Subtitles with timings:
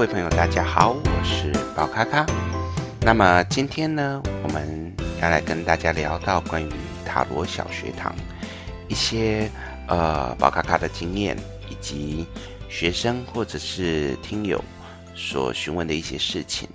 [0.00, 2.24] 各位朋友，大家好，我是宝咖咖。
[3.02, 6.72] 那么今天呢，我们要来跟大家聊到关于
[7.04, 8.16] 塔罗小学堂
[8.88, 9.50] 一些
[9.88, 11.36] 呃宝咖咖的经验，
[11.68, 12.26] 以及
[12.70, 14.64] 学生或者是听友
[15.14, 16.66] 所询问的一些事情。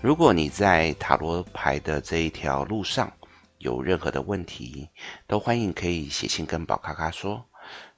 [0.00, 3.12] 如果你在塔罗牌的这一条路上
[3.58, 4.88] 有任何的问题，
[5.26, 7.44] 都欢迎可以写信跟宝咖咖说。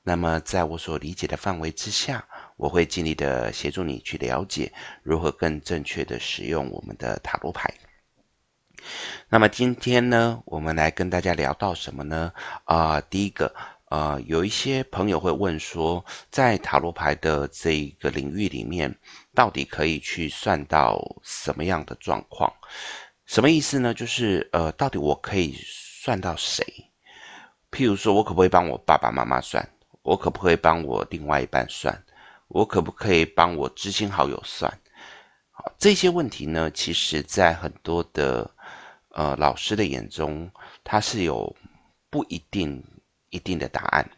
[0.02, 2.24] 那么在我所理解的范围之下。
[2.56, 4.72] 我会尽力的协助你去了解
[5.02, 7.72] 如何更正确的使用我们的塔罗牌。
[9.28, 12.32] 那么今天呢，我们来跟大家聊到什么呢？
[12.64, 13.54] 啊、第一个，
[13.88, 18.94] 呃，有一些朋友会问说，在塔罗牌的这一个领域里面，
[19.34, 22.52] 到底可以去算到什么样的状况？
[23.25, 23.94] 什么意思呢？
[23.94, 26.62] 就是呃，到底我可以算到谁？
[27.70, 29.66] 譬如说，我可不可以帮我爸爸妈妈算？
[30.02, 32.03] 我可不可以帮我另外一半算？
[32.55, 34.72] 我可不可以帮我知心好友算？
[35.50, 38.48] 好，这些问题呢，其实在很多的
[39.08, 40.48] 呃老师的眼中，
[40.84, 41.56] 它是有
[42.08, 42.80] 不一定
[43.30, 44.08] 一定的答案。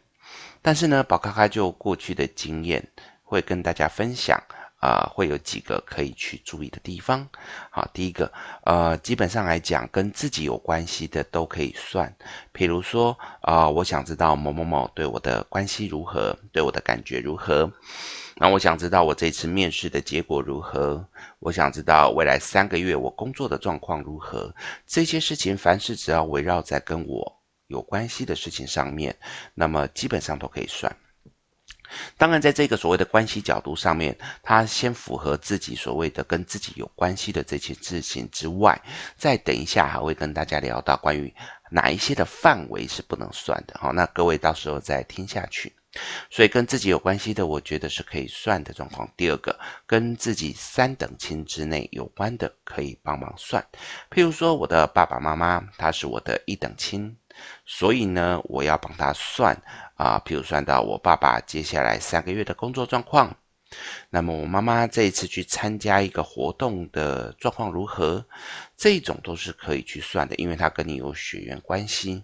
[0.61, 2.87] 但是呢，宝咖咖就过去的经验，
[3.23, 4.39] 会跟大家分享。
[4.79, 7.27] 啊、会有几个可以去注意的地方。
[7.71, 8.31] 好，第一个，
[8.63, 12.15] 呃，基本上来讲，跟自己有关系的都可以算。
[12.51, 17.71] 比如说，啊、我想知道某某某对我的关系如何，对我的感觉如何。
[18.35, 21.03] 那我想知道我这次面试的结果如何。
[21.39, 24.53] 我想知道未来三个月我工作的状况如何。
[24.85, 29.17] 这些事情，凡是只要围绕在跟我有关系的事情上面，
[29.55, 30.95] 那么基本上都可以算。
[32.17, 38.81] 当然，在这个所谓的关系角度上面，他先符合自己所谓的跟自己有关系的这些事情之外，
[39.17, 41.33] 再等一下还会跟大家聊到关于
[41.69, 43.79] 哪一些的范围是不能算的。
[43.79, 45.73] 好，那各位到时候再听下去。
[46.29, 49.09] 所以跟自己有关系的，我觉得是可以算的状况。
[49.17, 53.65] 第二个，跟自己三等亲之内有关的，可以帮忙算。
[54.11, 57.17] 譬如说，我的爸爸妈妈，他是我的一等亲。
[57.65, 59.55] 所以呢，我要帮他算
[59.95, 63.35] 啊，譬如算到我爸爸接下来三个月的工作状况，
[64.09, 68.25] 那么我妈妈这一次去参加一个活动的状况如何，
[68.77, 72.23] 这种都是可以去算的，因为它跟你有血缘关系。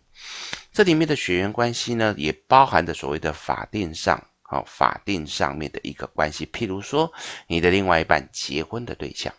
[0.71, 7.11] 这里面的血缘关系呢，也包含着所谓的法定上，好、法定上面的一个关系，譬如说
[7.47, 9.33] 你的另外一半结婚的对象，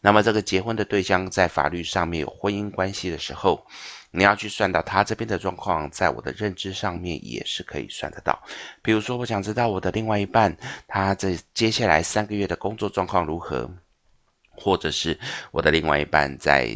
[0.00, 3.64] 那么这个结婚的对象在法律上面有婚姻关系的时候。
[4.10, 8.42] 你要去算到他这边的状况，在我的认知上面也是可以算得到。
[8.82, 13.70] 比如说，我想知道我的另外一半，他在接下来三个月的工作状况如何，
[14.50, 15.18] 或者是
[15.50, 16.70] 我的另外一半在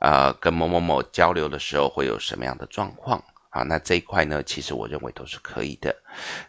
[0.00, 3.22] 呃跟某某某交流的时候会有什么样的状况。
[3.52, 5.92] 好，那这一块呢，其实我认为都是可以的。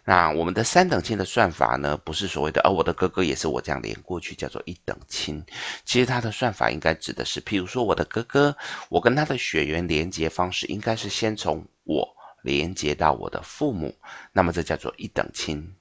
[0.05, 5.43] 那我们的三等亲的算法呢，不是所谓的，哦，我的哥哥也是我这样连过去，叫做一等亲。
[5.83, 8.55] 其实他的算法应该指的是，譬如说我的哥哥，
[8.87, 12.07] 我跟他的血缘连接方式应该是先从我
[12.43, 13.95] 连接到我的父母，
[14.31, 15.75] 那么这叫做一等亲。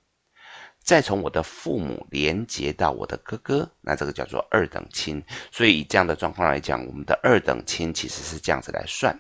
[0.83, 5.23] 再从我的父母连接到我的哥哥，那这个叫做二等亲。
[5.53, 9.15] 所以以这样的状况来讲，我们的二等亲其实是这样子来算。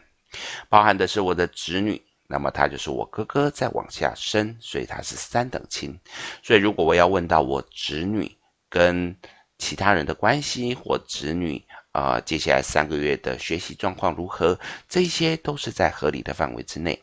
[0.68, 5.98] 包含的是我的侄女，那么他就是我哥哥再往下生，所以他是三等亲。
[6.42, 8.30] 所以如果我要问到我侄女
[8.68, 9.16] 跟
[9.58, 14.56] 其他人的关系，或侄女啊、接下来三个月的学习状况如何，
[14.88, 17.02] 这些都是在合理的范围之内。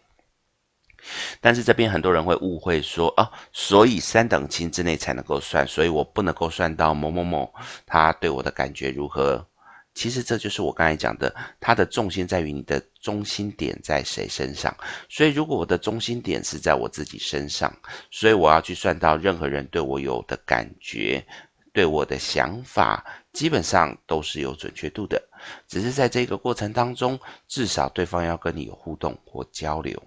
[1.42, 7.54] 但是这边很多人会误会说，哦，所以三等亲之内才能够算，所以我不能够算到某某某
[7.86, 9.46] 他对我的感觉如何。
[9.94, 14.76] 其实这就是我刚才讲的，它的重心在于你的中心点在谁身上。
[15.08, 17.74] 所以如果我的中心点是在我自己身上，
[18.12, 21.26] 所以我要去算到任何人对我有的感觉，
[21.72, 25.24] 对我的想法，基本上都是有准确度的。
[25.70, 27.18] 只是在这个过程当中，
[27.48, 30.04] 至少对方要跟你有互动或交流。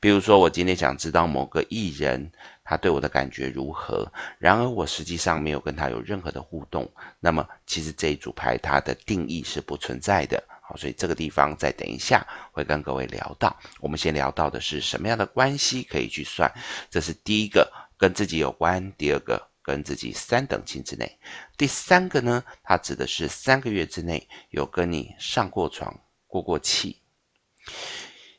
[0.00, 2.30] 比如说，我今天想知道某个艺人
[2.64, 6.90] 他对我的感觉如何，然而我实际上没有跟他有任何的互动，
[7.20, 10.42] 那么其实这一组牌它的定义是不存在的。
[10.66, 13.54] 好，所以这个地方再等一下会跟各位聊到。
[13.80, 16.50] 我们先聊到的是什么样的关系可以去算，
[16.88, 21.18] 这是第一个跟自己有关，第二个跟自己三等亲之内，
[21.58, 25.94] 第三个呢，它指的是三个月之内有跟你上过床、
[26.26, 27.02] 过过气。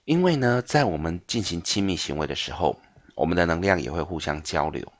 [0.04, 2.80] 因为呢，在我们进行亲密行为的时候，
[3.16, 4.92] 我们的能量也会互相交流，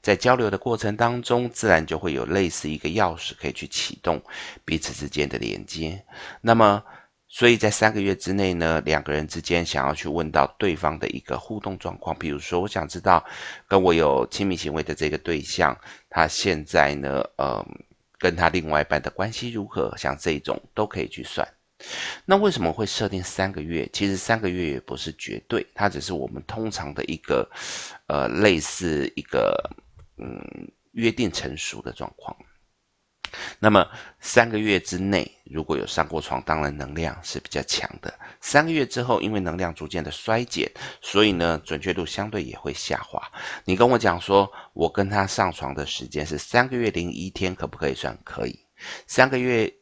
[0.00, 4.20] 在交流的过程当中，自然就会有类似一个钥匙可以去启动
[4.64, 6.04] 彼此之间的连接。
[6.40, 6.82] 那么，
[7.28, 13.24] 所以在三个月之内呢，两个人之间想要去问到对方的一个互动状况，比如说，我想知道
[13.66, 15.76] 跟我有亲密行为的这个对象，
[16.10, 17.64] 他现在呢，呃，
[18.18, 21.46] 跟他另外一半的关系如何，像这种都可以去算。
[22.24, 23.88] 那为什么会设定三个月？
[23.92, 27.48] 其实三个月也不是绝对，它只是我们通常的一个，
[28.06, 29.54] 呃，类似一个，
[30.18, 30.40] 嗯，
[30.92, 32.36] 约定成熟的状况。
[33.58, 33.88] 那么
[34.20, 38.12] 三个月之内如果有上过床，当然能量是比较强的。
[38.40, 40.70] 三个月之后，因为能量逐渐的衰减，
[41.00, 43.22] 所以呢，准确度相对也会下滑。
[43.64, 48.18] 你跟我讲说，我跟他上床的时间是三个月零一天，可不可以算？
[48.22, 48.58] 可以。
[49.06, 49.72] 三个月。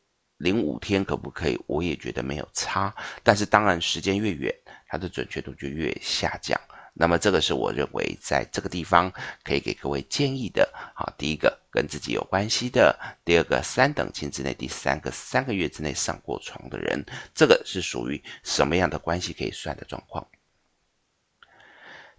[0.40, 1.60] 零五天可不可以？
[1.66, 4.54] 我也觉得没有差，但是当然时间越远，
[4.88, 6.58] 它的准确度就越下降。
[6.94, 9.12] 那么这个是我认为在这个地方
[9.44, 10.66] 可以给各位建议的。
[10.94, 17.04] 好，第一个跟自己有关系的，第二个三等亲之内，第三个三个月之内上过床的人，
[17.34, 20.26] 这个是属于什么样的关系可以算的状况？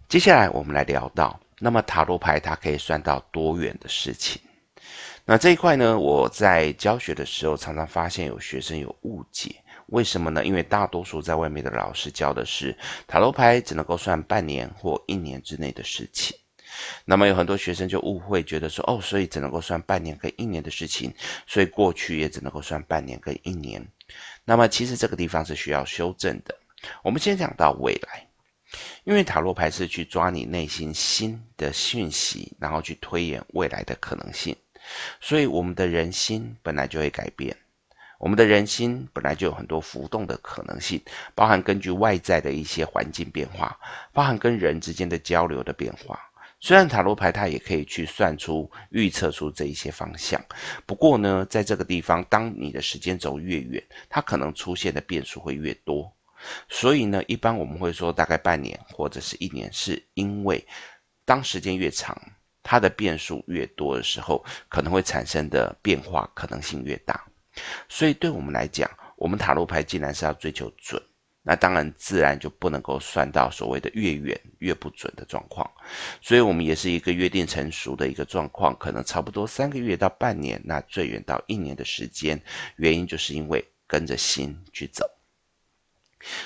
[0.08, 4.40] 接下来我们来聊到，那么塔罗牌它可以算到多远的事情？
[5.24, 9.54] 那这一块呢，我在教学的时候常常发现有学生有误解，
[9.86, 10.44] 为什么呢？
[10.44, 12.76] 因为大多数在外面的老师教的是
[13.06, 16.36] 塔罗牌只能够算半年或一年之内的事情，
[17.04, 21.14] 那么有很多学生就误会，觉得说哦，所以只能够算半年跟一年的事情，
[21.46, 23.86] 所以过去也只能够算半年跟一年。
[24.44, 26.52] 那么其实这个地方是需要修正的。
[27.04, 28.26] 我们先讲到未来，
[29.04, 34.56] 因为塔罗牌是去抓你内心新的讯息，然后去推演未来的可能性。
[35.20, 37.56] 所以，我们的人心本来就会改变，
[38.18, 41.02] 我们的人心本来就有很多浮动的可能性，
[41.34, 43.78] 包含根据外在的一些环境变化，
[44.12, 46.18] 包含跟人之间的交流的变化。
[46.60, 50.40] 虽然塔罗牌它也可以去算出、预测出这一些方向，
[50.86, 56.14] 不过呢，在这个地方，当你的时间轴越远，它可能出现的变数会越多。
[56.68, 60.64] 所以呢，一般我们会说大概半年或者是一年，是因为
[61.24, 62.16] 当时间越长。
[62.62, 67.24] 它的变数越多的时候，可能会产生的变化可能性越大。
[67.88, 71.02] 所以对我们来讲，我们塔罗牌既然是要追求准，
[71.42, 75.68] 那当然自然就不能够算到所谓的越远越不准的状况。
[76.20, 82.40] 所以我们也是一个约定成熟的一个状况，可能差不多三个月到半年，那最远到一年的时间。
[82.76, 85.04] 原因就是因为跟着心去走。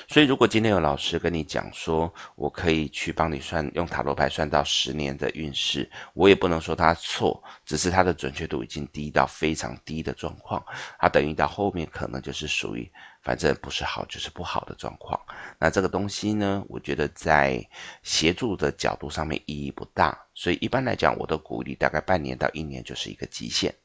[0.07, 10.63] 所以，如果今天有老师跟你讲说，我可以去帮你算，用塔罗牌算到十年的运势，我也不能说他错，只是他的准确度已经低到非常低的状况，
[10.99, 12.91] 他等于到后面可能就是属于。
[13.23, 15.19] 反正不是好就是不好的状况，
[15.59, 17.61] 那这个东西呢，我觉得在
[18.01, 23.75] 协助的角度上面意义不大，所以一般来讲，我都鼓励大概半年到一年就是一个极限。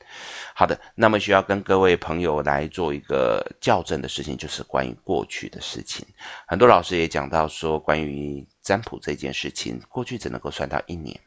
[0.55, 6.06] 好的，那么需要跟各位朋友来做一个校正的事情，就是关于过去的事情。
[6.47, 11.19] 很多老师也讲到说，关于占卜这件事情，过去只能够算到一年。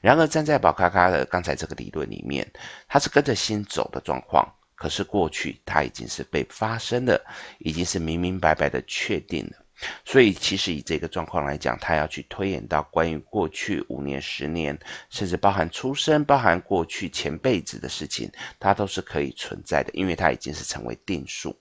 [0.00, 2.50] 然而站在宝咖咖的刚才这个理论里面，
[2.88, 4.46] 它是跟着心走的状况。
[4.74, 7.20] 可是过去它已经是被发生的，
[7.58, 9.56] 已经是明明白白的确定了。
[10.04, 14.76] 所以其实以这个状况来讲，他要去推演到关于过去五年、十年，
[15.08, 21.56] 甚至包含出生、包含过去前辈子的事情，它都是可以存在的，因为它已经是成为定数。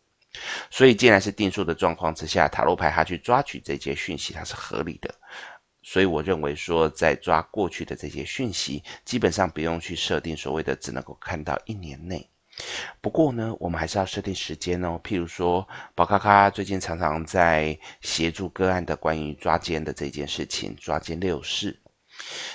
[0.71, 5.13] 所以既然是定数的状况之下，塔罗牌它去抓取这些讯息，它是合理的。
[5.83, 12.29] 所以我认为说，在抓过去的这些讯息，基本上不用去设定所谓的只能够看到一年内。
[13.01, 14.99] 不过呢，我们还是要设定时间哦。
[15.03, 21.79] 譬如说，宝咖咖最近常常在协助个案的关于抓奸的这件事情，抓奸六式。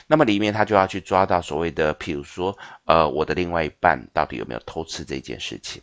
[0.08, 5.80] 那么里面他就要去抓到所谓的，譬如说，呃，我的另外一半到底有没有偷吃这件事情。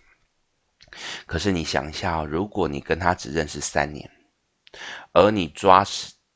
[1.26, 4.10] 可是你想一下哦，如果你跟他只认识三年，
[5.14, 5.86] 而你抓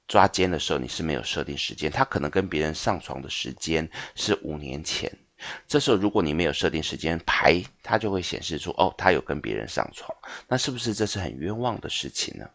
[0.07, 5.11] 抓奸的时候你是没有设定时间，他可能跟别人上床的时间是五年前。
[5.67, 10.09] 这时候，如果你没有设定时间牌，它就会显示出哦，他有跟别人上床，
[10.47, 12.45] 那是不是这是很冤枉的事情呢？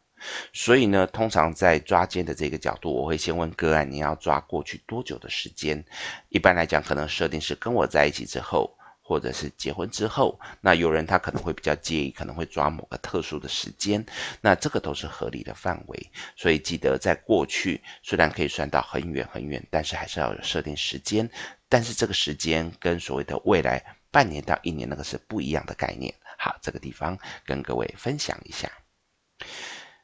[0.52, 5.85] 所以呢，通常在抓奸的这个角度，我会先问个案，你要抓过去多久的时间？
[6.28, 8.75] 一般来讲，可能设定是跟我在一起之后。
[9.00, 14.04] 或者是结婚之后，那有人他可能会比较介意，可能会抓某个特殊的时间，
[14.42, 16.11] 那这个都是合理的范围。
[16.37, 21.26] 所以记得在过去虽然可以算到很远很远，但是还是要有设定时间。
[21.68, 26.14] 但是这个时间跟所谓的未来半年到一年那个是不一样的概念。
[26.38, 28.70] 好，这个地方跟各位分享一下。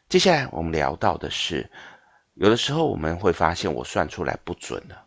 [0.09, 1.71] 接下来我们聊到的是，
[2.35, 5.06] 有的时候我们会发现我算出来不准了。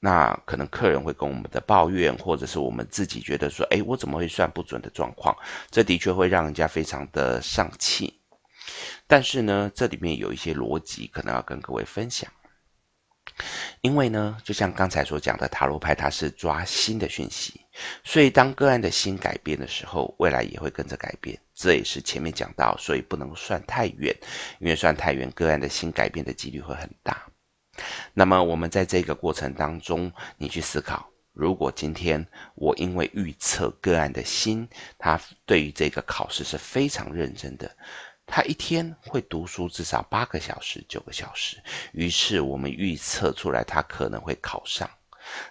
[0.00, 5.34] 那可能客人会跟我们的抱怨，或者是我们自己觉得说，诶，我怎么会算不准的状况？
[5.70, 8.20] 这的确会让人家非常的丧气。
[9.06, 12.30] 但是呢，这里面有一些逻辑可能要跟各位分享。
[13.80, 17.60] 因为呢，就像刚才所讲的，塔罗牌它是抓心的讯息，
[18.04, 21.38] 所以当个案的心改变的时候，未来也会跟着改变。
[21.54, 24.14] 这也是前面讲到，所以不能算太远，
[24.58, 27.22] 因为算太远，个案的心改变的几率会很大。
[28.12, 37.76] 那么我们在这个过程当中，你去思考，如果今天我因为预测个案的心，他对于这个考试是非常认真的。
[38.26, 41.62] 他一天会读书至少八个小时、九个小时，
[41.92, 44.90] 于是我们预测出来他可能会考上。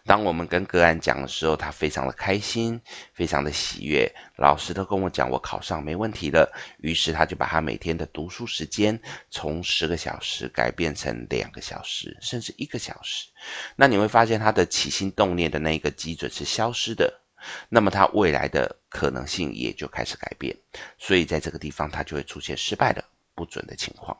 [0.05, 2.79] 当我们跟个案讲的时候，他非常的开心，
[3.11, 4.07] 非常的喜悦。
[4.37, 6.51] 老师都跟我讲，我考上没问题了。
[6.77, 8.99] 于是他就把他每天的读书时间
[9.31, 13.29] 从十个小时改变成两个小时，甚至一个小时。
[13.75, 17.21] 那你会发现他的起心动念的那个基准是消失的。
[17.69, 20.55] 那么他未来的可能性也就开始改变，
[20.97, 23.03] 所以在这个地方他就会出现失败的
[23.35, 24.17] 不准的情况。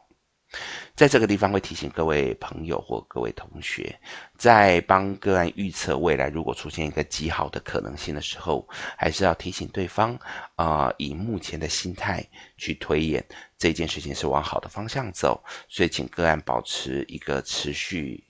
[0.96, 4.00] 在这个地方会提醒各位朋友或各位同学，
[4.38, 10.16] 在帮个案预测未来如果出现一个极好的可能性的时候，还是要提醒对方，
[10.56, 12.24] 啊、以目前的心态
[12.56, 13.26] 去推演
[13.58, 18.24] 这件事情是往好的方向走，所以请个案保持一个持续。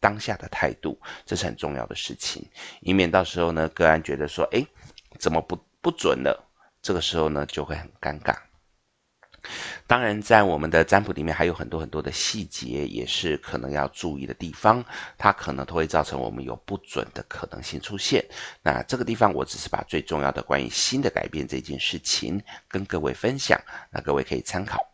[0.00, 2.48] 当下的态度，这是很重要的事情，
[2.80, 4.66] 以免到时候呢，个案觉得说，诶，
[5.18, 6.44] 怎么不不准了？
[6.82, 8.36] 这个时候呢，就会很尴尬。
[9.86, 14.84] 当然，在我们的占卜里面，还有很多很多的细节，也是可能要注意的地方，
[15.16, 18.24] 它可能都会造成我们有不准的可能性出现。
[18.60, 23.60] 那这个地方，我只是把最重要的关于新的改变这件事情跟各位分享，
[23.90, 24.84] 那各位可以参考。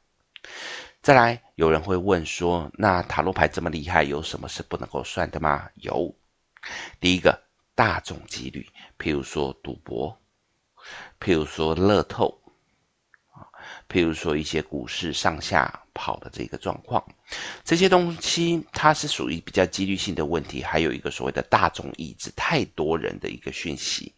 [1.03, 5.69] 再来，有人会问说，那塔罗牌这么厉害，有什么是不能够算的吗？
[5.75, 6.15] 有，
[7.01, 7.43] 第一个
[7.75, 8.65] 大众几率，
[9.01, 10.17] 譬如说赌博，
[11.19, 12.41] 譬如说乐透，
[13.33, 13.43] 啊，
[13.89, 17.05] 譬如说一些股市上下跑的这个状况，
[17.65, 20.63] 这些东西它是属于比较几率性的问题。
[20.63, 24.15] 还有一个所谓的大众意志，太多人的一个讯息，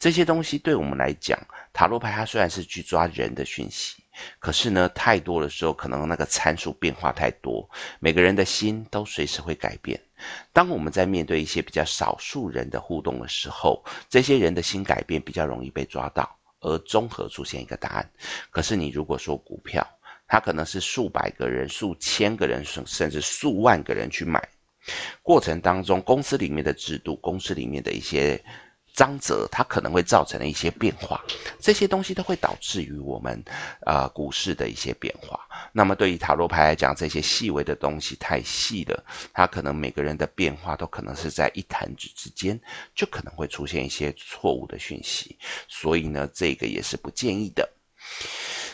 [0.00, 1.38] 这些东西对我们来讲，
[1.72, 4.02] 塔罗牌它虽然是去抓人的讯息。
[4.38, 7.68] 可是呢，太多的时候，可能那个参数变化太多，
[8.00, 10.00] 每个人的心都随时会改变。
[10.52, 16.28] 当我们在面对一些比较少数人的互动的时候，这些人的心改变比较容易被抓到，
[16.60, 18.10] 而综合出现一个答案。
[18.50, 19.86] 可是你如果说股票，
[20.26, 24.46] 它可能是数百个人、数千个人，甚至数万个人去买，
[25.22, 28.42] 过程当中公司里面的制度、公司里面的一些。
[28.98, 31.24] 章则它可能会造成的一些变化，
[31.60, 33.40] 这些东西都会导致于我们
[33.86, 35.38] 呃股市的一些变化。
[35.72, 42.60] 那么对于塔罗牌来讲，这些细微的东西太细了，它可能每个人的变化都可能是在一弹指之间，
[42.92, 45.38] 就可能会出现一些错误的讯息。
[45.68, 47.70] 所以呢，这个也是不建议的。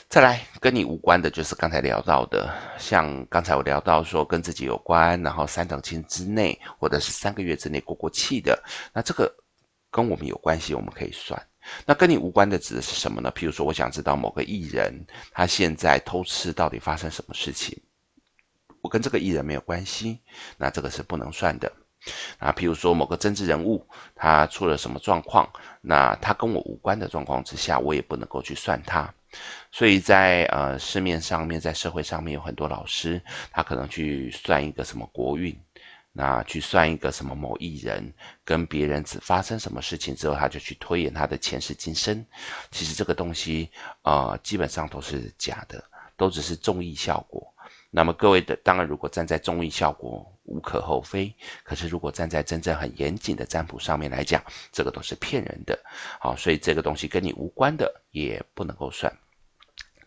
[0.08, 8.58] 再来跟你无关的，就是刚才聊到的，像刚才我聊到说跟自己有关，然后三等亲之内或者是三个月之内过过气的，
[8.94, 9.30] 那这个。
[9.94, 11.40] 跟我们有关系，我们可以算。
[11.86, 13.32] 那跟你无关的指的是什么呢？
[13.32, 14.92] 譬如说，我想知道某个艺人
[15.30, 17.80] 他现在偷吃到底发生什么事情，
[18.80, 20.18] 我跟这个艺人没有关系，
[20.58, 21.72] 那这个是不能算的。
[22.38, 23.86] 啊，譬如说某个政治人物
[24.16, 25.48] 他出了什么状况，
[25.80, 29.14] 那他跟我无关的状况之下，我也不能够去算他。
[29.70, 33.22] 所以在呃市面上面，在社会上面有很多老师，
[33.52, 35.56] 他可能去算一个什么国运。
[36.16, 42.24] 那去算一个什么某艺人跟别人只发生什么事情之后，他就去推演他的前世今生。
[42.70, 43.68] 其实这个东西、
[44.02, 45.82] 呃，基本上都是假的，
[46.16, 47.52] 都只是综艺效果。
[47.90, 54.40] 那么各位的，当然如果站在综艺效果无可厚非，可是如果站在真正很严谨的占卜上面来讲，
[54.70, 55.76] 这个都是骗人的。
[56.20, 59.12] 好，所以这个东西跟你无关的也不能够算。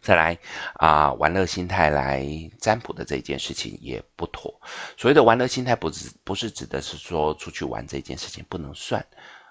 [0.08, 0.38] 再来
[0.76, 2.26] 啊，玩乐心态来
[2.62, 4.58] 占卜的这件事情也不妥。
[4.96, 9.06] 所谓的玩乐心态，不是不是指的是说出去玩这件事情不能算，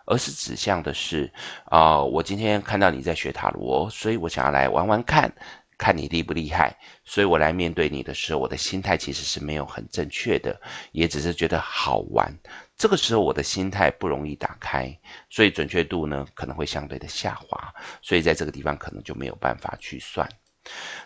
[0.06, 1.30] 而是指向的是
[1.66, 5.30] 啊，我今天看到你在学塔罗，所以我想要来玩玩看，
[5.76, 6.74] 看你厉不厉害。
[7.04, 10.58] 所以我来面对你的时候，我的心态其实是没有很正确的，
[10.92, 12.34] 也只是觉得好玩。
[12.78, 14.98] 这个时候我的心态不容易打开，
[15.28, 17.74] 所以准确度呢可能会相对的下滑。
[18.00, 20.26] 所以在这个地方可能就没有办法去算。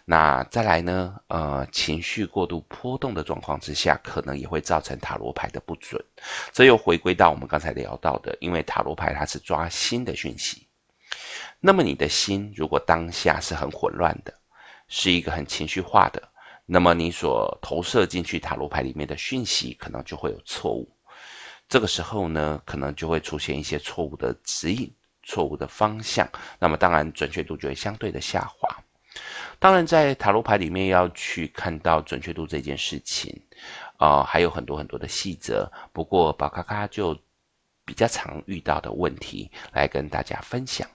[0.04, 1.20] 那再来呢？
[1.28, 6.02] 呃，情绪过度波动的状况之下，可能也会造成塔罗牌的不准。
[6.52, 10.66] 这又回归到我们刚才聊到的，因为塔罗牌它是抓心的讯息。
[11.60, 14.34] 那么你的心如果当下是很混乱的，
[14.88, 16.20] 是一个很情绪化的，
[16.66, 20.90] 那么你所投射进去塔罗牌里面的讯息，可能就会有错误。
[21.68, 26.28] 这个时候呢，可能就会出现一些错误的指引、错误的方向。
[26.58, 28.68] 那么当然准确度就会相对的下滑。
[29.60, 33.30] 当然，在塔罗牌里面要去看到准确度这件事情，
[33.98, 35.70] 啊、呃，还有很多很多的细则。
[35.92, 37.14] 不过，宝咖咖就
[37.84, 40.88] 比较常遇到的问题来跟大家分享。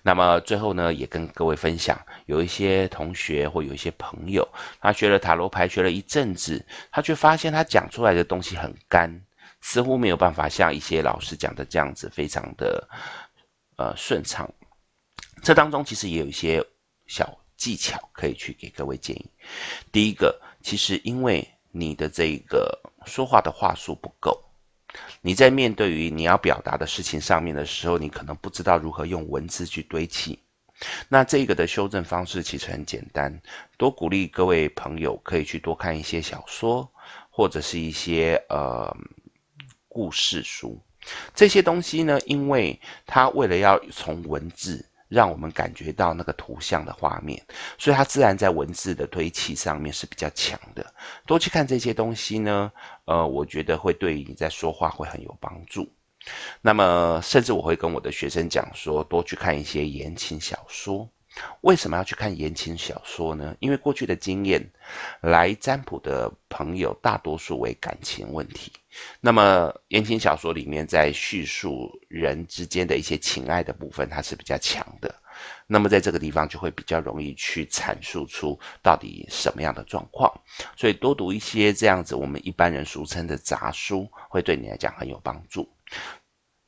[0.00, 4.48] 那么最后呢，也跟各位分享，有一些同学或有一些朋友，
[4.80, 9.20] 他学了塔罗牌学了一阵子，他却发现他讲出来的东西很干，
[9.60, 12.88] 似乎没有办法像一些老师讲的这样子非常的
[13.76, 14.50] 呃顺畅。
[15.42, 16.64] 这当中其实也有一些
[17.06, 19.30] 小技巧可以去给各位建议。
[19.92, 24.42] 第一个，其实因为你的这个说话的话术不够。
[25.20, 30.38] 你在面对于你要表达的事情上面的时候，你可能不知道如何用文字去堆砌。
[31.06, 33.40] 那这个的修正方式其实很简单，
[33.76, 36.90] 多鼓励各位朋友可以去多看一些小说，
[37.28, 38.90] 或者是一些呃
[39.86, 40.80] 故事书。
[41.34, 44.86] 这些东西呢，因为它为了要从文字。
[45.10, 47.44] 让我们感觉到那个图像的画面，
[47.76, 50.94] 所以它自然在文字的堆砌上面是比较强的。
[51.26, 52.72] 多去看这些东西呢，
[53.06, 55.92] 呃，我觉得会对你在说话会很有帮助。
[56.60, 61.08] 那么，甚至我会跟我的学生讲说，多去看一些言情小说。
[61.62, 63.54] 为什么要去看言情小说呢？
[63.60, 64.70] 因为过去的经验，
[65.20, 68.72] 来占卜的朋友大多数为感情问题。
[69.20, 75.14] 那么言情小说里面在叙述人之间的一些情爱的部分，它是比较强的。
[75.66, 80.30] 那么在这个地方就会比较容易去阐述出到底什么样的状况。
[80.76, 85.66] 所以多读一些这样子我们一般人俗称的杂书，会对你来讲很有帮助。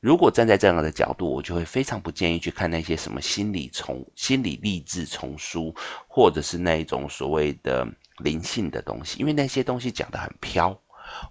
[0.03, 5.73] 如果站在这样的角度，我就会非常不建议去看那些什么心理丛、心理励志丛书，
[6.09, 10.77] 或者是那一种所谓的灵性的东西，因为那些东西讲得很飘，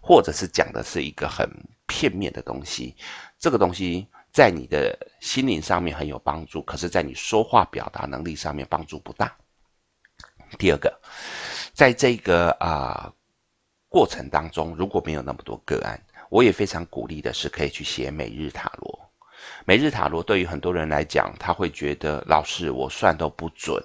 [0.01, 1.47] 或者是讲的是一个很
[1.87, 2.97] 片面的东西。
[3.39, 9.37] 这个东西在你的心灵上面很有帮助，可是在你说话表达能力上面帮助不大。
[10.59, 10.99] 第二个，
[11.75, 13.13] 在这个啊、
[13.91, 16.03] 过程当中，如果没有那么多个案。
[16.33, 18.99] 我也非常鼓励的是，可以去写每日塔罗。
[19.67, 23.79] 每日塔罗对于很多人来讲，他会觉得老师我算都不准，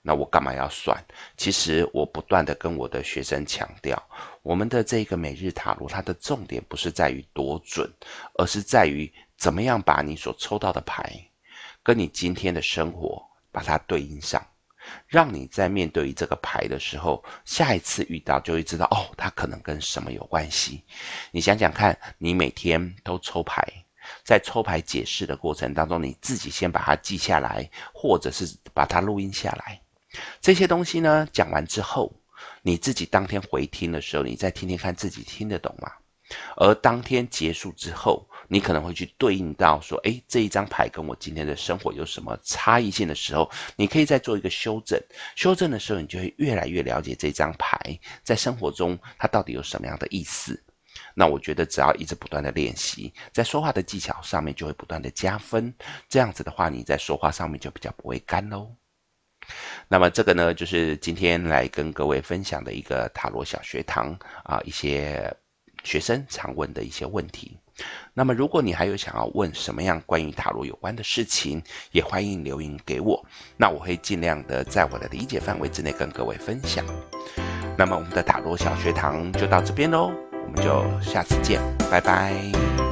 [0.00, 0.96] 那我干嘛要算？
[1.36, 4.00] 其实我不断的跟我的学生强调，
[4.42, 7.92] 我们的这个每日塔罗，它的重点不是在于多准，
[8.38, 11.12] 而是在于怎么样把你所抽到的牌，
[11.82, 14.40] 跟你今天的生活把它对应上。
[15.06, 20.84] 让你在面对这个牌的时候，下一次遇到就会知道哦，它可能跟什么有关系。
[21.30, 23.66] 你想想看，你每天都抽牌，
[24.24, 29.80] 在抽牌解释的过程当中，你自己先把它记下来，或者是把它录音下来。
[30.40, 32.12] 这些东西呢，讲完之后，
[32.62, 35.90] 你自己当天回听的时候，你再听听看自己听得懂吗？
[36.56, 45.00] 而当天结束之后，你可能会去对应到说，诶，这一张牌跟我今天的生活有什么差异性的时候，你可以再做一个修正。
[45.36, 47.78] 修正的时候，你就会越来越了解这张牌
[48.24, 50.60] 在生活中它到底有什么样的意思。
[51.14, 55.72] 那我觉得只要一直不断的练习，在说话的技巧上面就会不断的加分。
[56.08, 58.74] 这样子的话，你在说话上面就比较不会干喽。
[59.86, 65.32] 那么这个呢，就是今天来跟各位分享的一个塔罗小学堂啊，一些
[65.84, 67.56] 学生常问的一些问题。
[68.12, 71.62] 那么，如果你还有想要问什么样关于塔罗有关的事情，
[71.92, 73.24] 也欢迎留言给我。
[73.56, 76.84] 那我会尽量的在我的理解范围之内跟各位分享。
[77.78, 82.89] 那么，我们的塔罗小学堂就到这边喽，我们就下次见，拜拜。